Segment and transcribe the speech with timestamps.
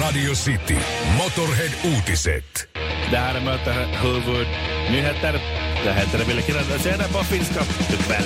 [0.00, 0.78] Radio City.
[1.18, 2.68] Motorhead-uutiset.
[3.10, 5.32] Det här är Möter huvudnyheter.
[5.84, 7.60] Det heter Ville Kirjoittaa senare på finska
[7.94, 8.24] ikväll.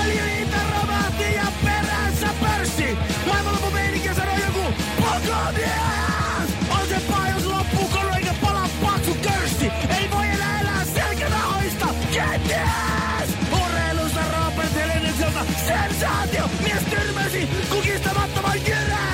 [0.00, 2.96] Öljyhinta romahti ja perässä pörssi.
[3.26, 6.48] Maailmanlopumeininkiä sanoo joku Pogonias!
[6.70, 9.66] On se paha, jos loppuu kono eikä palaa paksu körssi.
[9.98, 11.86] Ei voi enää elää selkänahoista.
[12.14, 13.28] Kenties!
[13.52, 16.50] Urheilussa Robert Helenekselta sensaatio.
[16.62, 19.09] Mies tyrmäsi kukistamattoman jyrän.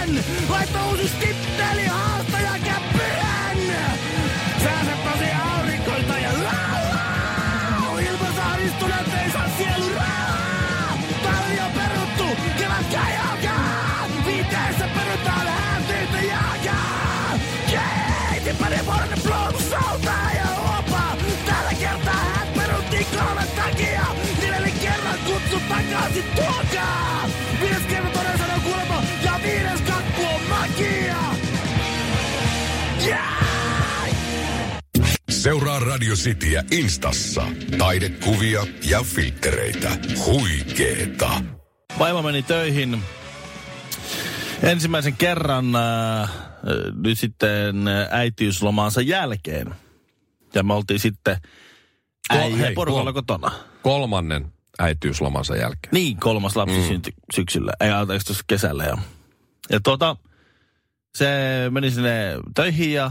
[0.77, 2.06] Laittoi uusi
[35.47, 37.43] Seuraa Radio Cityä Instassa.
[37.79, 39.91] Taidekuvia ja filtreitä.
[40.27, 41.31] Huikeeta.
[41.99, 43.03] Vaimo meni töihin
[44.63, 46.31] ensimmäisen kerran äh, äh,
[46.95, 49.75] nyt sitten äh, äitiyslomansa jälkeen.
[50.55, 51.37] Ja me oltiin sitten
[52.31, 53.15] äijä porukalla huom.
[53.15, 53.51] kotona.
[53.83, 55.93] Kolmannen äitiyslomansa jälkeen.
[55.93, 56.87] Niin, kolmas lapsi mm.
[56.89, 58.85] syntyi syksyllä, ei anteeksi kesällä.
[58.85, 58.99] Ja,
[59.71, 60.17] ja tuota,
[61.15, 61.27] se
[61.71, 63.11] meni sinne töihin ja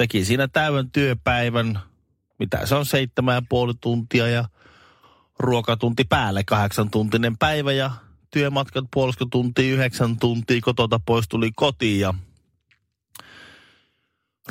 [0.00, 1.78] teki siinä täyden työpäivän.
[2.38, 4.44] Mitä se on, seitsemän ja puoli tuntia ja
[5.38, 7.90] ruokatunti päälle kahdeksan tuntinen päivä ja
[8.30, 12.14] työmatkat puolisko tuntia, yhdeksän tuntia, kotota pois tuli kotiin ja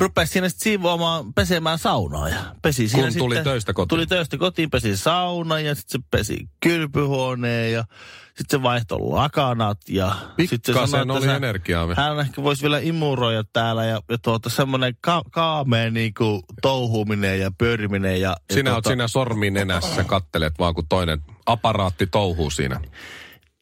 [0.00, 3.88] rupesi siinä sitten siivoamaan, pesemään saunaa ja pesi siinä Kun tuli sitten, töistä kotiin.
[3.88, 7.84] Tuli töistä kotiin, pesi sauna ja sitten se pesi kylpyhuoneen ja
[8.26, 10.16] sitten se vaihtoi lakanat ja
[10.48, 11.94] sitten se että oli energiaa.
[11.94, 17.50] hän ehkä voisi vielä imuroida täällä ja, ja tuota, semmoinen ka- kaamea niinku touhuminen ja
[17.58, 18.20] pyöriminen.
[18.20, 22.80] Ja, ja Sinä oot tuota, siinä sormi nenässä, kattelet vaan kun toinen aparaatti touhuu siinä.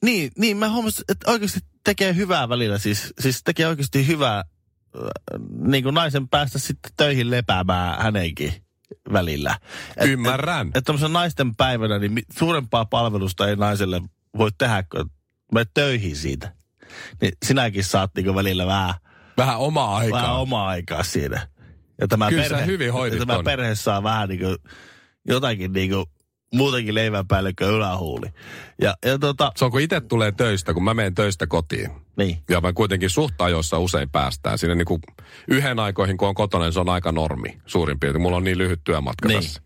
[0.05, 2.79] Niin, niin mä huomasin, että oikeasti tekee hyvää välillä.
[2.79, 4.45] Siis, siis tekee oikeasti hyvää
[5.63, 8.53] niin kuin naisen päästä sitten töihin lepäämään hänenkin
[9.13, 9.59] välillä.
[9.97, 10.67] Et, Ymmärrän.
[10.67, 14.03] Että et tämmöisen naisten päivänä, niin suurempaa palvelusta ei naiselle
[14.39, 15.11] voi tehdä, kun
[15.55, 16.53] menet töihin siitä.
[17.21, 18.95] Niin sinäkin saat niin välillä vähän,
[19.37, 20.23] Vähän omaa aikaa.
[20.23, 21.49] vähän omaa aikaa siinä.
[22.01, 23.45] Ja tämä Kyllä perhe, hyvin hoidit ja tämä ton.
[23.45, 24.57] perhe saa vähän niin kuin,
[25.29, 26.07] jotakin niin kuin,
[26.55, 28.27] muutenkin leivän päälle kuin ylähuuli.
[28.83, 31.91] Ja, ja tota, Se on kun itse tulee töistä, kun mä menen töistä kotiin.
[32.17, 32.39] niin.
[32.51, 34.59] Ja mä kuitenkin suht ajoissa usein päästään.
[34.59, 35.01] Siinä niin kuin
[35.49, 38.23] yhden aikoihin, kun on kotona, niin se on aika normi suurin piirtein.
[38.23, 39.41] Mulla on niin lyhyt työmatka Niin.
[39.43, 39.61] tässä.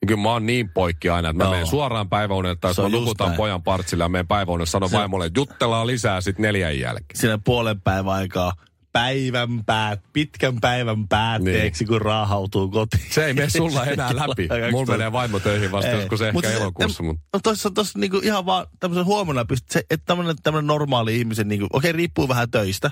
[0.00, 2.88] Niin kyllä mä oon niin poikki aina, että mä menen suoraan päiväunelle, tai jos mä
[2.88, 7.20] nukutaan pojan partsille ja menen päiväunelle, sanon Se- vaimolle, että juttellaan lisää sitten neljän jälkeen.
[7.20, 8.52] siinä puolen päivän aikaa
[8.92, 11.88] päivän päät, pitkän päivän päätteeksi, niin.
[11.88, 13.06] kun raahautuu kotiin.
[13.10, 14.48] Se ei mene sulla enää läpi.
[14.70, 15.96] Mulla menee vaimo töihin vasta Ei.
[16.00, 17.02] joskus ehkä Mut se- elokuussa.
[17.02, 21.48] Mutta No tossa, tossa niinku ihan vaan tämmöisen pystyt, se, että tämmönen, tämmönen normaali ihmisen,
[21.48, 22.90] niinku, okei riippuu vähän töistä,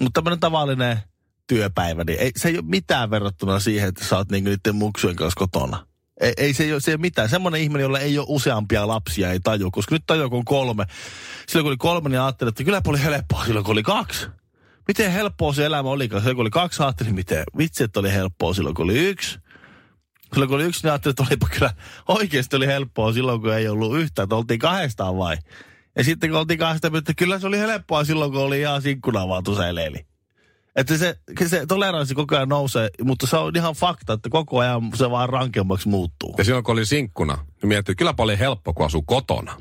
[0.00, 0.98] mutta tämmönen tavallinen
[1.46, 5.16] työpäivä, niin ei, se ei ole mitään verrattuna siihen, että sä oot niinku niiden muksujen
[5.16, 5.86] kanssa kotona.
[6.20, 7.28] Ei, ei se, ei ole, se ei ole mitään.
[7.28, 9.70] Semmoinen ihminen, jolla ei ole useampia lapsia, ei taju.
[9.70, 10.84] Koska nyt tajuu, kun on kolme.
[11.48, 14.26] Silloin kun oli kolme, niin ajattelin, että kyllä oli helppoa silloin, kun oli kaksi.
[14.88, 16.22] Miten helppoa se elämä olikaan?
[16.22, 19.38] Silloin kun oli kaksi, ajattelin, miten vitsi, että oli helppoa silloin, kun oli yksi.
[20.32, 21.70] Silloin kun oli yksi, niin ajattelin, että olipa kyllä
[22.08, 25.36] oikeasti oli helppoa silloin, kun ei ollut yhtään, että oltiin kahdestaan vai.
[25.96, 29.28] Ja sitten kun oltiin kahdestaan, että kyllä se oli helppoa silloin, kun oli ihan sinkkuna
[29.28, 30.06] vaan tuseleili.
[30.76, 34.90] Että se, se toleranssi koko ajan nousee, mutta se on ihan fakta, että koko ajan
[34.94, 36.34] se vaan rankemmaksi muuttuu.
[36.38, 39.56] Ja silloin kun oli sinkkuna, niin mietin, että kyllä paljon helppo, kun asuu kotona.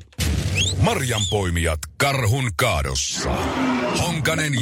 [0.82, 3.30] Marjanpoimijat karhun kaadossa.
[4.02, 4.62] Honkanen ja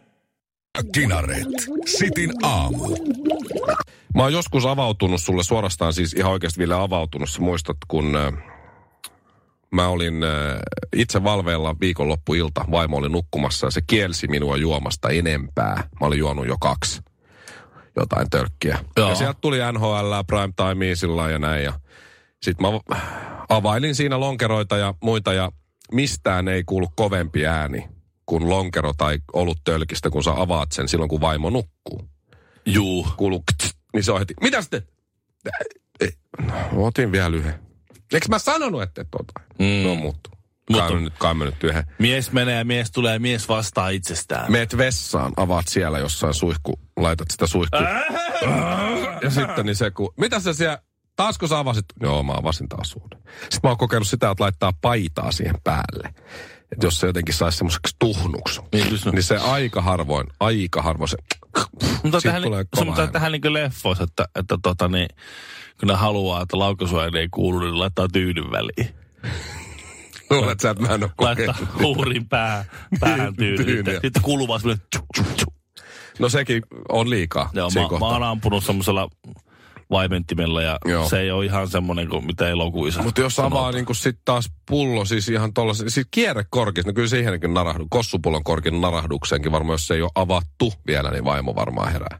[0.93, 1.47] Kinaret.
[1.85, 2.97] Sitin aamu.
[4.15, 7.29] Mä oon joskus avautunut sulle suorastaan siis ihan oikeasti vielä avautunut.
[7.29, 8.33] Sä muistat, kun äh,
[9.71, 10.59] mä olin äh,
[10.95, 12.65] itse valveilla viikonloppuilta.
[12.71, 15.75] Vaimo oli nukkumassa ja se kielsi minua juomasta enempää.
[15.75, 17.01] Mä olin juonut jo kaksi
[17.95, 18.79] jotain törkkiä.
[18.97, 19.09] Joo.
[19.09, 21.63] Ja sieltä tuli NHL, prime time sillä ja näin.
[21.63, 21.73] Ja
[22.43, 22.67] sit mä
[23.49, 25.51] availin siinä lonkeroita ja muita ja
[25.91, 28.00] mistään ei kuulu kovempi ääni
[28.31, 32.09] kuin lonkero tai oluttölkistä, kun sä avaat sen silloin, kun vaimo nukkuu
[32.65, 33.07] Juu.
[33.17, 34.81] kuuluu, kts, niin se on heti, mitä sitten?
[35.99, 36.11] Ei,
[36.41, 36.53] no,
[36.85, 37.59] otin vielä yhden.
[38.13, 39.33] Eikö mä sanonut, että et ota?
[39.59, 39.87] Mm.
[39.87, 40.33] No muuttuu.
[40.69, 41.83] Mutta- nyt, kai mä nyt yhden.
[41.99, 44.51] Mies menee ja mies tulee ja mies vastaa itsestään.
[44.51, 47.79] Meet vessaan, avaat siellä jossain suihku, laitat sitä suihkua.
[49.21, 50.79] ja sitten niin se, kun, mitä sä siellä,
[51.15, 51.85] taasko sä avasit?
[52.01, 53.19] Joo, mä avasin taas uuden.
[53.41, 56.13] Sitten mä oon kokeillut sitä, että laittaa paitaa siihen päälle.
[56.71, 59.11] Että jos se jotenkin saisi semmoiseksi tuhnuksi, Niin, no.
[59.11, 61.17] niin se aika harvoin, aika harvoin se,
[62.03, 65.07] Mutta tähän, tulee se, mutta tähän niin leffoissa, että, että tota, niin,
[65.79, 68.95] kun ne haluaa, että laukaisuääni ei kuulu, niin laittaa tyynyn väliin.
[70.29, 72.65] Luulet sä, että mä en ole Laittaa huurin pää,
[72.99, 73.63] päähän tyyny.
[73.63, 73.75] Tyynyä.
[73.77, 74.85] Sitten, sitten kuuluu vaan semmoinen.
[76.19, 79.09] No sekin on liikaa Joo, mä, mä oon ampunut semmoisella
[79.91, 81.09] vaimentimella ja Joo.
[81.09, 83.03] Se ei ole ihan semmoinen kuin mitä elokuissa.
[83.03, 83.61] Mutta jos sanotaan.
[83.61, 88.43] avaa niinku sit taas pullo, siis ihan tollasen, siis kierrekorkis, no kyllä siihenkin narahdu, kossupullon
[88.43, 92.19] korkin narahdukseenkin varmaan, jos se ei ole avattu vielä, niin vaimo varmaan herää.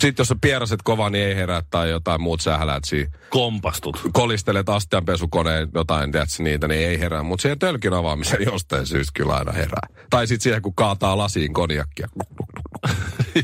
[0.00, 3.10] Sitten jos sä pieraset kova, niin ei herää tai jotain muut sähläät siinä.
[3.30, 4.00] Kompastut.
[4.12, 7.22] Kolistelet astianpesukoneen jotain, tiedätkö, niitä, niin ei herää.
[7.22, 9.86] Mutta siihen tölkin avaamiseen jostain syystä kyllä aina herää.
[10.10, 12.08] Tai sitten siihen, kun kaataa lasiin konjakkia.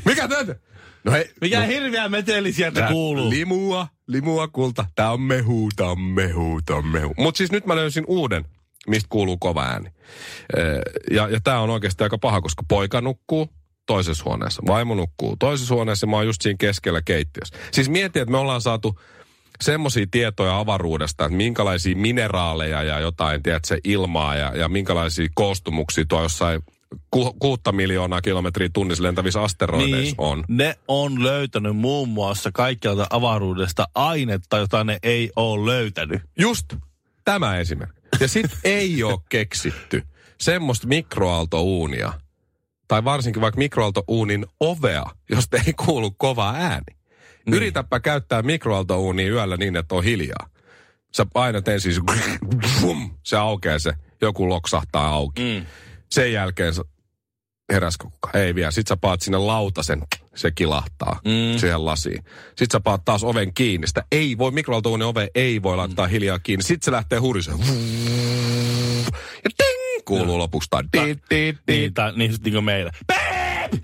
[0.05, 0.57] Mikä tätä?
[1.05, 3.31] No hei, Mikä no, hirveä meteli sieltä Tää kuuluu?
[3.31, 4.85] Limua, limua kulta.
[4.95, 7.15] Tää on mehu, tää on mehu, tää on mehu.
[7.17, 8.45] Mut siis nyt mä löysin uuden,
[8.87, 9.91] mistä kuuluu kova ääni.
[11.11, 13.49] Ja, ja tää on oikeasti aika paha, koska poika nukkuu
[13.87, 14.63] toisessa huoneessa.
[14.67, 17.57] Vaimo nukkuu toisessa huoneessa ja mä oon just siinä keskellä keittiössä.
[17.73, 19.01] Siis mieti, että me ollaan saatu
[19.61, 26.23] semmoisia tietoja avaruudesta, että minkälaisia mineraaleja ja jotain, tiedätkö, ilmaa ja, ja minkälaisia koostumuksia tuo
[26.23, 26.63] jossain
[27.11, 30.39] ku, kuutta miljoonaa kilometriä tunnissa lentävissä asteroideissa on.
[30.39, 36.23] Niin, ne on löytänyt muun muassa kaikkialta avaruudesta ainetta, jota ne ei ole löytänyt.
[36.39, 36.75] Just
[37.25, 38.01] tämä esimerkki.
[38.21, 40.03] Ja sit ei ole keksitty
[40.41, 42.13] semmoista mikroaaltouunia,
[42.89, 46.85] tai varsinkin vaikka mikroaaltouunin ovea, josta ei kuulu kova ääni.
[47.47, 47.55] Niin.
[47.55, 50.49] Yritäpä käyttää mikroaaltouunia yöllä niin, että on hiljaa.
[51.17, 51.93] Sä painat ensin,
[53.23, 55.43] se aukeaa se, joku loksahtaa auki.
[55.43, 55.67] Mm.
[56.11, 56.75] Sen jälkeen
[57.73, 58.37] heräskö kukaan?
[58.37, 58.71] Ei vielä.
[58.71, 60.03] Sitten sä paat sinne lautasen,
[60.35, 61.59] se kilahtaa mm.
[61.59, 62.25] siihen lasiin.
[62.49, 63.87] Sitten sä paat taas oven kiinni.
[63.87, 66.11] Sitä ei voi, mikroaaltouunin ove ei voi laittaa mm.
[66.11, 66.63] hiljaa kiinni.
[66.63, 67.59] Sitten se lähtee huriseen.
[69.45, 69.79] Ja ting!
[70.05, 71.57] Kuuluu lopuksi tai di, di, di.
[71.69, 72.93] Niin, tai, niin, niin kuin meillä.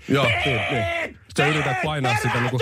[0.09, 1.19] Joo, niin, niin.
[1.37, 2.61] Sä yrität painaa sitä, niin kuin,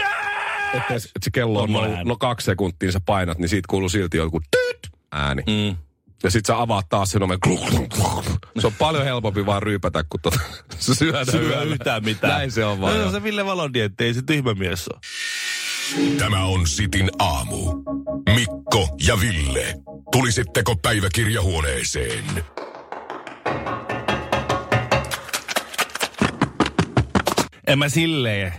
[0.73, 4.17] että se kello on Tommonen no, no kaksi sekuntia, sä painat, niin siitä kuuluu silti
[4.17, 5.43] joku tyt ääni.
[5.47, 5.77] Mm.
[6.23, 7.39] Ja sit sä avaat taas sen oven.
[7.39, 8.25] Kluk, kluk, kluk.
[8.59, 10.39] Se on paljon helpompi vaan ryypätä, kun tota,
[10.79, 11.73] syödä Syö yöllä.
[11.73, 12.33] yhtään mitään.
[12.33, 12.99] Näin se on vaan.
[13.01, 14.99] No, se Ville Valon dietti, ei se tyhmä mies ole.
[16.17, 17.83] Tämä on Sitin aamu.
[18.35, 19.75] Mikko ja Ville.
[20.11, 22.23] Tulisitteko päiväkirjahuoneeseen?
[27.67, 28.53] En mä silleen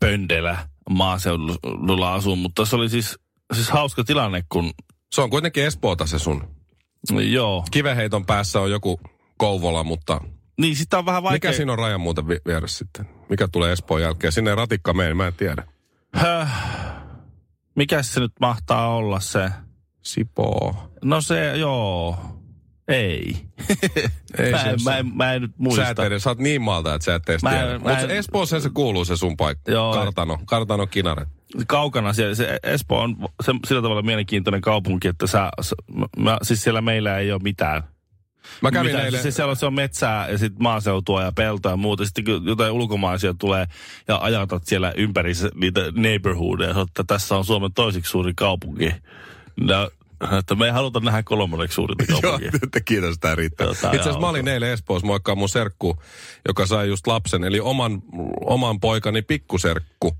[0.00, 3.18] pöndelä maaseudulla asu, mutta se oli siis,
[3.54, 4.70] siis hauska tilanne, kun
[5.14, 6.61] Se on kuitenkin Espoota se sun.
[7.10, 7.64] Joo.
[7.70, 9.00] Kiveheiton päässä on joku
[9.38, 10.20] Kouvola, mutta
[10.60, 11.34] Niin sitä on vähän vaikea.
[11.36, 13.08] mikä siinä on rajan muuten vi- vieressä sitten?
[13.28, 14.32] Mikä tulee Espoon jälkeen?
[14.32, 15.64] Sinne ratikka mene, mä en tiedä.
[16.14, 16.50] Höh.
[17.76, 19.50] Mikä se nyt mahtaa olla se?
[20.02, 20.90] Sipoo.
[21.04, 22.16] No se, joo.
[22.92, 23.36] Ei.
[24.38, 25.84] Ei mä, en, mä, en, mä en nyt muista.
[25.84, 27.78] Sä et edes, sä oot niin maalta, että sä et edes Mä tiedä.
[27.78, 29.72] Mutta Espooseen se kuuluu se sun paikka.
[29.72, 29.94] Joo.
[29.94, 30.38] Kartano.
[30.46, 31.28] Kartano Kinaret.
[31.66, 35.50] Kaukana siellä, se Espoo on se, sillä tavalla mielenkiintoinen kaupunki, että sä,
[36.16, 37.82] mä, siis siellä meillä ei ole mitään.
[38.60, 39.22] Mä kävin Mitä, eilen...
[39.22, 42.04] siis siellä on, se on metsää ja sitten maaseutua ja peltoa ja muuta.
[42.04, 43.66] Sitten jotain ulkomaisia tulee
[44.08, 48.94] ja ajatat siellä ympäri se- niitä neighborhoodia, että tässä on Suomen toiseksi suuri kaupunki.
[49.60, 49.90] No,
[50.38, 52.50] että me ei haluta nähdä kolmanneksi suurinta Joo, kaupunkia.
[52.72, 53.64] te- kiitos, tää riittää.
[53.64, 55.96] Joo, Itse asiassa mä olin eilen Espoossa moikkaa mun serkku,
[56.48, 58.02] joka sai just lapsen, eli oman,
[58.46, 60.16] oman poikani pikkuserkku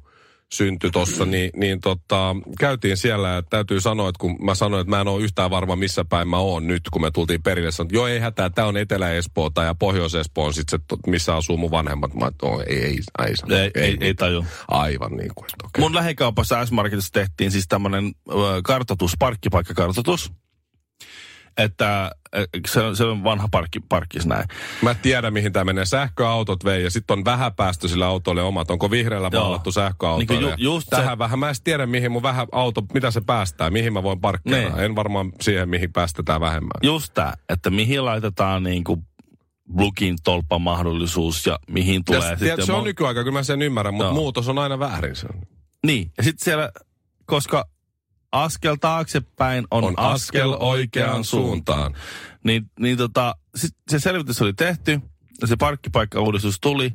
[0.52, 4.90] syntyi tossa, niin, niin tota, käytiin siellä ja täytyy sanoa, että kun mä sanoin, että
[4.90, 7.86] mä en ole yhtään varma missä päin mä oon nyt, kun me tultiin perille, sanoin,
[7.86, 11.70] että joo ei hätää, tää on Etelä-Espoota ja Pohjois-Espoo on sitten se, missä asuu mun
[11.70, 12.14] vanhemmat.
[12.14, 14.46] Mä että, oh, ei, ei, ei, sano, Ei, ei, ei taju.
[14.68, 15.82] Aivan niin kuin, että okei.
[15.82, 20.32] Mun lähikaupassa S-Marketissa tehtiin siis tämmönen ö, kartoitus, parkkipaikkakartoitus.
[21.56, 22.10] Että
[22.66, 24.44] se on, se on vanha parkki, parkkis näin.
[24.82, 25.84] Mä tiedän, mihin tämä menee.
[25.84, 28.70] Sähköautot vei ja sitten on vähäpäästöisillä autoille omat.
[28.70, 30.40] Onko vihreällä maalattu sähköautoille?
[30.40, 31.38] Niin kuin ju- just se- Tähän vähän.
[31.38, 34.76] Mä en tiedä, mihin mun vähän auto, mitä se päästää, mihin mä voin parkkeerata.
[34.76, 34.84] Niin.
[34.84, 36.70] En varmaan siihen, mihin päästetään vähemmän.
[36.82, 39.02] Just tää, että mihin laitetaan niinku
[39.76, 42.38] Blukin tolppamahdollisuus ja mihin tulee ja, sitten...
[42.48, 44.14] tiedät, se on mon- nykyaika, kyllä mä sen ymmärrän, mutta Joo.
[44.14, 45.16] muutos on aina väärin.
[45.16, 45.28] Se.
[45.86, 46.70] Niin, ja sitten siellä,
[47.26, 47.64] koska
[48.32, 51.94] askel taaksepäin on, On askel oikeaan suuntaan.
[52.44, 55.00] Niin, niin tota, sit se selvitys oli tehty,
[55.40, 56.92] ja se parkkipaikkauudistus tuli,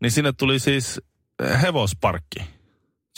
[0.00, 1.00] niin sinne tuli siis
[1.42, 2.40] eh, hevosparkki.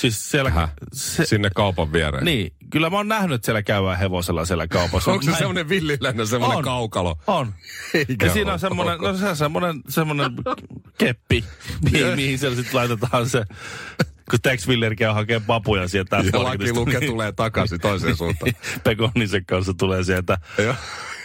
[0.01, 0.51] Siis siellä...
[0.51, 0.73] Häh?
[0.93, 2.25] Se, Sinne kaupan viereen.
[2.25, 5.11] niin, kyllä mä oon nähnyt, että siellä käydään hevosella siellä kaupassa.
[5.11, 6.65] Onko se semmoinen villiläinen, semmoinen On.
[6.65, 7.17] kaukalo?
[7.27, 7.55] On.
[7.95, 10.33] Eikä Ja siinä on semmoinen, no se on semmoinen, semmoinen
[10.99, 11.45] keppi,
[11.85, 13.45] mihin, mihin siellä sitten laitetaan se,
[14.31, 16.17] kun Tex Willer käy hakemaan papuja sieltä.
[16.33, 18.53] Ja lakiluke tulee takaisin toiseen suuntaan.
[18.85, 20.75] Pekonisen kanssa tulee sieltä Joo,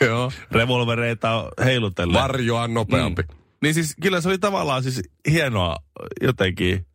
[0.02, 0.32] joo.
[0.52, 2.22] revolvereita heilutellen.
[2.22, 3.22] Varjoa nopeampi.
[3.22, 3.38] Mm.
[3.62, 5.76] Niin siis kyllä se oli tavallaan siis hienoa
[6.22, 6.86] jotenkin.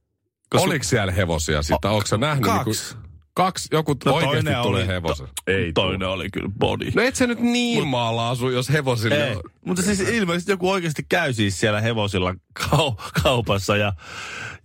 [0.51, 1.91] Koska- Oliko siellä hevosia sitten?
[1.91, 2.45] Onko sä nähnyt?
[2.47, 2.95] Kaksi.
[2.95, 5.27] Niin kaksi, joku No oikeasti toinen tulee oli- hevosen.
[5.27, 6.91] to- Ei Toinen oli kyllä body.
[6.95, 9.43] No et se nyt niin maalla asu, jos hevosille Ei, on.
[9.67, 13.93] mutta siis ilmeisesti joku oikeasti käy siis siellä hevosilla kau- kaupassa ja,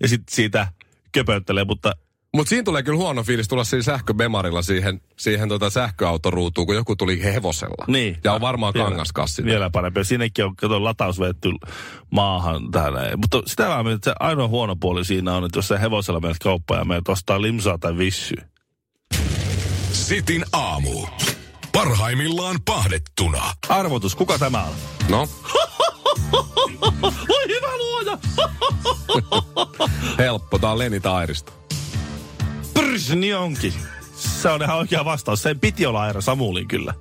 [0.02, 0.68] ja sitten siitä
[1.15, 1.93] köpöttelee, mutta
[2.36, 6.95] Mutta siinä tulee kyllä huono fiilis tulla siinä sähköbemarilla siihen, siihen tota sähköautoruutuun, kun joku
[6.95, 7.86] tuli hevosella.
[7.88, 8.17] Niin.
[8.24, 9.43] Ja on varmaan Vielä- kangaskassi.
[9.45, 10.03] Vielä parempi.
[10.05, 11.50] Siinäkin on kato, lataus vetty
[12.12, 13.17] maahan täällä.
[13.17, 16.39] Mutta sitä mietin, että se ainoa huono puoli siinä on, että jos sä hevosella menet
[16.39, 18.45] kauppaan ja menet ostaa limsaa tai vissyä.
[19.91, 21.07] Sitin aamu.
[21.72, 23.43] Parhaimmillaan pahdettuna.
[23.69, 24.74] Arvotus, kuka tämä on?
[25.10, 25.27] No!
[30.17, 30.60] helppo.
[30.60, 31.51] Tää on Leni Tairista.
[32.74, 33.74] Prs, niin onkin.
[34.15, 35.41] Se on ihan oikea vastaus.
[35.41, 36.93] Sen piti olla Aira Samulin kyllä.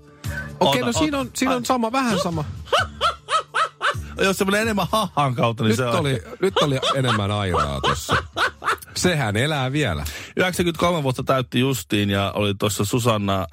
[0.60, 2.44] Okei, Ota, no siinä on, siinä on sama, vähän sama.
[4.24, 5.96] Jos se menee enemmän hahan kautta, niin Nyt se on...
[5.96, 8.16] oli, nyt oli enemmän airaa tossa.
[8.96, 10.04] Sehän elää vielä.
[10.36, 13.46] 93 vuotta täytti justiin ja oli tuossa Susanna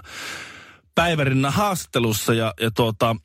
[0.95, 3.15] Päivärinnan haastattelussa ja, ja tuota,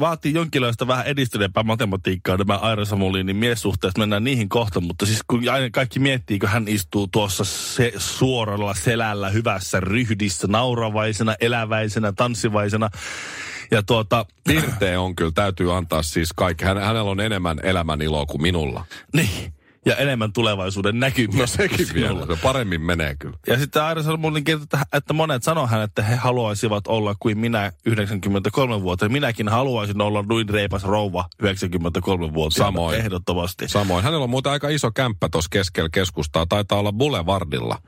[0.00, 3.98] vaatii jonkinlaista vähän edistyneempää matematiikkaa nämä Aira Samulinin miessuhteet.
[3.98, 8.74] Mennään niihin kohta, mutta siis kun aina kaikki miettii, kun hän istuu tuossa se, suoralla
[8.74, 12.90] selällä hyvässä ryhdissä, nauravaisena, eläväisenä, tanssivaisena.
[13.70, 16.64] Ja tuota, Pirteä on kyllä, täytyy antaa siis kaikki.
[16.64, 18.84] Hän, hänellä on enemmän elämän iloa kuin minulla.
[19.14, 19.52] niin,
[19.86, 21.40] ja enemmän tulevaisuuden näkymiä.
[21.40, 23.36] No sekin vielä, se paremmin menee kyllä.
[23.46, 27.72] Ja sitten Aira Salmonin kirjoittaa, että monet sanoo hän, että he haluaisivat olla kuin minä
[27.88, 29.12] 93-vuotiaana.
[29.12, 32.68] Minäkin haluaisin olla noin reipas rouva 93-vuotiaana.
[32.68, 32.98] Samoin.
[32.98, 33.68] Ehdottomasti.
[33.68, 34.04] Samoin.
[34.04, 36.46] Hänellä on muuten aika iso kämppä tuossa keskellä keskustaa.
[36.46, 37.78] Taitaa olla Boulevardilla.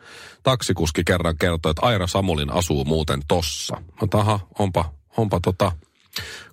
[0.42, 3.82] Taksikuski kerran kertoi, että Aira Samulin asuu muuten tossa.
[4.00, 5.72] Mutta aha, onpa, onpa tota,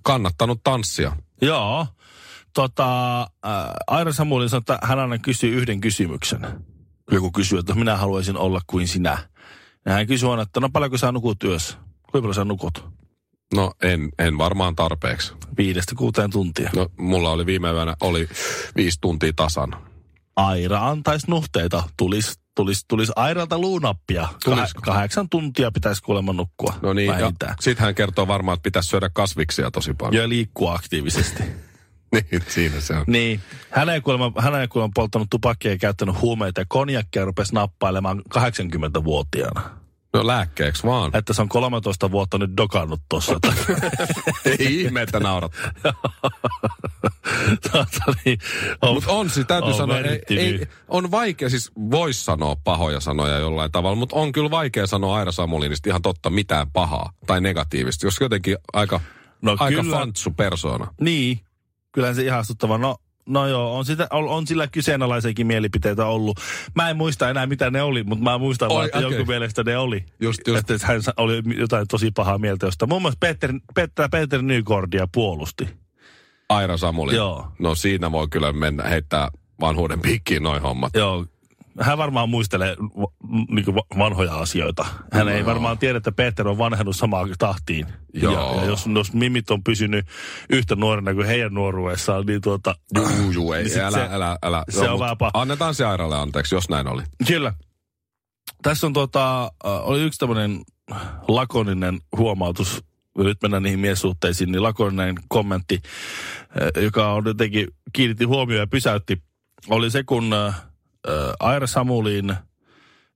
[0.04, 1.12] kannattanut tanssia.
[1.42, 1.88] Joo.
[2.54, 3.28] Tota, äh,
[3.88, 6.48] Aira Samulin sanoi, että hän aina kysyy yhden kysymyksen.
[7.12, 9.18] Joku kysyy, että minä haluaisin olla kuin sinä.
[9.86, 11.78] Ja hän kysyy aina, että no paljonko sä nukut työssä?
[11.78, 12.86] Kuinka paljon sä nukut?
[13.54, 15.34] No en, en varmaan tarpeeksi.
[15.58, 16.70] Viidestä kuuteen tuntia.
[16.76, 18.30] No mulla oli viime yönä oli
[18.76, 19.76] viisi tuntia tasan.
[20.36, 21.84] Aira antaisi nuhteita.
[21.98, 24.28] Tulis, tulis, tulis Airalta luunappia.
[24.44, 24.82] Tulisiko?
[24.82, 26.74] Kah- kahdeksan tuntia pitäisi kuulemma nukkua.
[26.82, 30.24] No niin, ja sitten hän kertoo varmaan, että pitäisi syödä kasviksia tosi paljon.
[30.24, 31.44] Ja liikkua aktiivisesti.
[32.14, 33.04] niin, siinä se on.
[33.08, 33.42] niin.
[33.70, 38.22] Hän ei kuulemma, hän ei kuulemma polttanut tupakkia ja käyttänyt huumeita ja konjakkia rupesi nappailemaan
[38.38, 39.62] 80-vuotiaana.
[40.14, 41.12] No lääkkeeksi vaan.
[41.14, 43.40] Että se on 13 vuotta nyt dokannut tuossa.
[44.60, 45.52] Ei ihme, että naurat.
[47.72, 48.40] Tuota, niin,
[48.82, 53.00] on, Mutta on siis, täytyy on sanoa, ei, ei, on vaikea, siis vois sanoa pahoja
[53.00, 57.42] sanoja jollain tavalla, mutta on kyllä vaikea sanoa Aira Samulinista ihan totta mitään pahaa tai
[57.42, 59.00] negatiivista, jos jotenkin aika,
[59.42, 59.98] No aika kyllä.
[59.98, 60.88] fantsu persona.
[61.02, 61.40] Niin,
[61.92, 62.78] kyllähän se ihastuttava.
[62.78, 66.40] No, no joo, on, sitä, on, on sillä kyseenalaisiakin mielipiteitä ollut.
[66.76, 69.10] Mä en muista enää, mitä ne oli, mutta mä muistan Oi, vaan, että okei.
[69.10, 70.06] jonkun mielestä ne oli.
[70.20, 70.72] Just, just.
[70.72, 72.88] Että hän oli jotain tosi pahaa mieltä josta.
[72.88, 75.70] Muun muassa Peter, Peter, Peter Nykordia puolusti.
[76.50, 77.16] Aira Samulin.
[77.16, 77.52] Joo.
[77.60, 79.30] No siinä voi kyllä mennä heittää
[79.62, 80.96] vanhuuden piikkiin noin hommat.
[80.96, 81.26] Joo.
[81.82, 82.76] Hän varmaan muistelee
[83.50, 83.66] niin
[83.98, 84.86] vanhoja asioita.
[85.14, 85.46] Hän ei Joo.
[85.46, 87.88] varmaan tiedä, että Peter on vanhennut samaan tahtiin.
[88.14, 88.34] Joo.
[88.34, 90.06] Ja, ja jos, jos mimit on pysynyt
[90.50, 92.76] yhtä nuorena kuin heidän nuoruudessaan, niin tuota...
[92.96, 94.64] Juu, juu, ei, niin älä, se- älä, älä.
[94.70, 95.32] se on mut vähän paha.
[95.34, 97.04] Annetaan se Airalle anteeksi, jos näin oli.
[97.28, 97.54] Kyllä.
[98.62, 100.62] Tässä on tota, äh, oli yksi tämmöinen
[101.28, 102.84] lakoninen huomautus,
[103.18, 105.82] nyt mennään niihin miessuhteisiin, niin lakoninen kommentti,
[106.62, 109.22] äh, joka on jotenkin kiinnitti huomioon ja pysäytti,
[109.70, 110.69] oli se, kun äh,
[111.40, 112.36] Aira Samuliin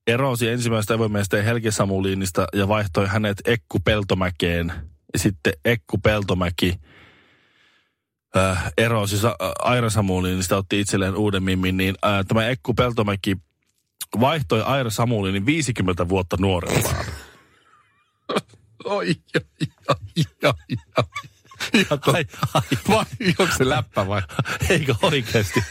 [0.06, 4.72] erosi ensimmäistä evomiestä Helge Samuliinista ja vaihtoi hänet Ekku Peltomäkeen.
[5.12, 6.80] Ja sitten Ekku Peltomäki
[8.36, 13.36] äh, erosi Sa- Aira Samuliinista, otti itselleen uuden mimmin, niin äh, tämä Ekku Peltomäki
[14.20, 17.04] vaihtoi Aira Samuliinin 50 vuotta nuorempaan.
[18.84, 19.44] Oi, oi,
[19.88, 20.52] oi, oi,
[20.96, 21.33] oi.
[21.90, 22.62] Ja to, Ai, ai.
[22.88, 23.04] vai,
[23.38, 24.22] onko se läppä vai?
[24.68, 25.64] Eikö oikeasti?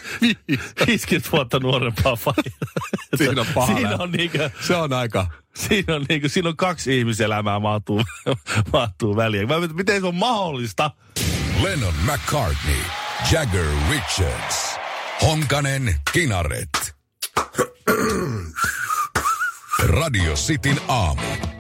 [0.87, 2.33] 50 vuotta nuorempaa vai?
[3.17, 5.27] Siinä on paha Siinä on, niinkö, Se on aika...
[5.55, 8.03] siinä on, niinkö, siinä on kaksi ihmiselämää mahtuu,
[8.73, 9.47] mahtuu väliin.
[9.47, 10.91] Mä miten se on mahdollista?
[11.63, 12.81] Lennon McCartney,
[13.31, 14.75] Jagger Richards,
[15.21, 16.95] Honkanen Kinaret.
[19.89, 21.52] Radio Cityn aamu.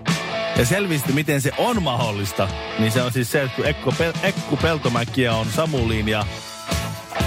[0.57, 2.47] Ja selvisi, miten se on mahdollista,
[2.79, 6.25] niin se on siis se, että kun Ekku, Pel- Ekku Peltomäkiä on Samuliin ja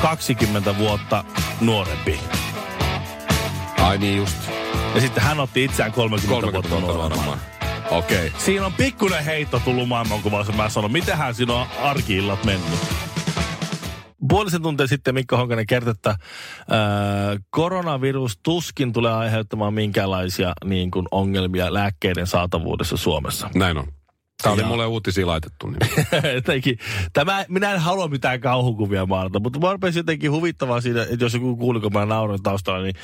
[0.03, 1.25] 20 vuotta
[1.61, 2.21] nuorempi.
[3.83, 4.37] Ai niin just.
[4.95, 7.41] Ja sitten hän otti itseään 30, 30 vuotta nuoremman.
[7.91, 8.27] Okei.
[8.27, 8.41] Okay.
[8.41, 10.53] Siinä on pikkuinen heitto tullut maailmankuvassa.
[10.53, 12.81] Mä sanon, mitähän siinä on arkiillat mennyt.
[14.37, 16.19] Puolisen tuntia sitten Mikko Honkanen kertoi, että ää,
[17.51, 23.51] koronavirus tuskin tulee aiheuttamaan minkäänlaisia niin kuin, ongelmia lääkkeiden saatavuudessa Suomessa.
[23.55, 23.87] Näin on.
[24.43, 25.67] Tämä oli Ja- mulle uutisia laitettu.
[25.67, 26.07] Niin.
[26.35, 26.79] jotenkin,
[27.13, 31.35] tämä, minä en halua mitään kauhukuvia maalata, mutta mä rupesi jotenkin huvittavaa siinä, että jos
[31.35, 32.95] joku kuuli, kun mä nauroin taustalla, niin,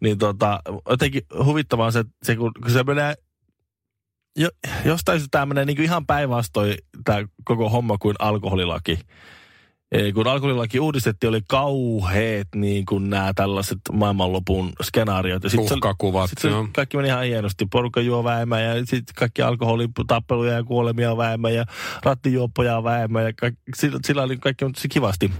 [0.00, 3.14] niin tota, jotenkin huvittavaa se, se kun, kun se menee,
[4.36, 4.48] jo,
[4.84, 8.98] jostain syystä tämä menee niin ihan päinvastoin tämä koko homma kuin alkoholilaki.
[10.14, 15.44] Kun alkoholilaki uudistettiin, oli kauheet niin kuin nämä tällaiset maailmanlopun skenaariot.
[15.44, 17.66] Ja sit se- Uhkakuvat, sit se kaikki meni ihan hienosti.
[17.66, 21.64] Porukka juo vähemmän ja sitten kaikki alkoholitappeluja ja kuolemia vähemmän ja
[22.02, 25.30] rattijuoppoja on vähemmän ja kaikki, sillä, sillä oli kaikki tosi kivasti.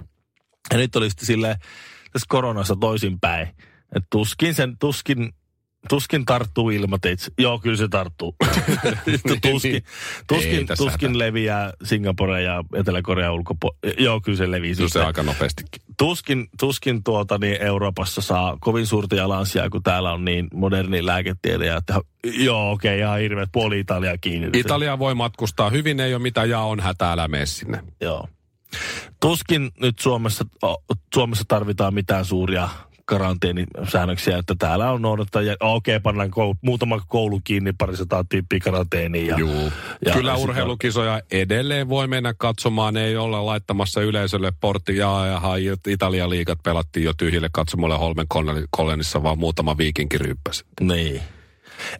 [0.73, 1.57] Ja nyt oli sitten silleen
[2.12, 3.48] tässä koronassa toisinpäin.
[3.96, 5.33] Että tuskin sen, tuskin,
[5.88, 7.31] tuskin tarttuu ilmateitse.
[7.38, 8.37] Joo, kyllä se tarttuu.
[9.43, 9.83] tuskin, Ei
[10.27, 11.19] tuskin, tuskin hätää.
[11.19, 13.95] leviää Singapore ja Etelä-Korea ulkopuolella.
[13.99, 14.75] Joo, kyllä se levii.
[14.75, 15.83] Kyllä se aika nopeastikin.
[15.99, 21.66] Tuskin, tuskin tuota, niin Euroopassa saa kovin suurta jalansijaa, kun täällä on niin moderni lääketiede.
[21.66, 24.49] Ja että, joo, okei, okay, ihan hirveät puoli Italia kiinni.
[24.53, 27.83] Italia voi matkustaa hyvin, ei ole mitään ja on hätä, älä mene sinne.
[28.01, 28.29] Joo.
[29.21, 30.45] Tuskin nyt Suomessa,
[31.14, 32.69] Suomessa tarvitaan mitään suuria
[33.11, 38.59] karanteenisäännöksiä, että täällä on noudattaa, ja okei, okay, pannaan koulu, muutama koulu kiinni, parisataa tyyppiä
[38.64, 39.27] karanteeniin.
[39.27, 39.73] Ja, Juu.
[40.07, 45.40] ja Kyllä urheilukisoja edelleen voi mennä katsomaan, ei olla laittamassa yleisölle portti ja,
[45.87, 48.27] Italian liigat pelattiin jo tyhjille katsomolle Holmen
[48.70, 50.64] Kollenissa, vaan muutama viikinki ryyppäsi.
[50.81, 51.23] Niin.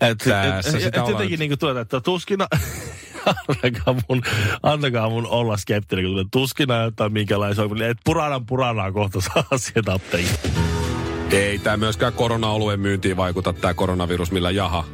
[0.01, 2.47] Et, Tässä et, sitä et, ollaan niin kuin tuota, että tuskina,
[3.49, 4.23] antakaa mun,
[4.63, 9.93] antakaa mun olla skeptinen, kun tulee tuskina jotain minkälaisia, että puranan puranaa kohta saa sieltä
[9.93, 10.70] apteekin.
[11.31, 14.85] Ei tämä myöskään korona-oluen myyntiin vaikuta, tämä koronavirus, millä jaha.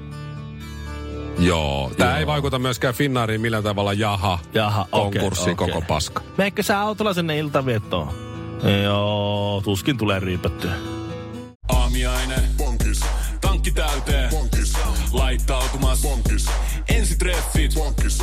[1.38, 1.90] Joo.
[1.98, 2.18] Tämä Joo.
[2.18, 4.38] ei vaikuta myöskään Finnaariin millään tavalla jaha.
[4.54, 5.54] Jaha, Konkurssi okei.
[5.54, 6.22] koko paska.
[6.38, 8.08] Meikö sä autolla sinne iltaviettoon?
[8.84, 10.72] Joo, tuskin tulee riipettyä.
[11.68, 12.40] Aamiainen.
[12.58, 13.00] Bonkis.
[13.40, 14.30] Tankki täyteen.
[14.30, 14.72] Bonkis.
[15.12, 16.02] Laittautumas.
[16.02, 16.46] Bonkis.
[16.88, 17.74] Ensitreffit.
[17.74, 18.22] Bonkis.